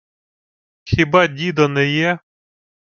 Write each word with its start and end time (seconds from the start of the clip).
—Хіба 0.83 1.27
дідо 1.27 1.67
не 1.67 1.85
є? 1.91 2.19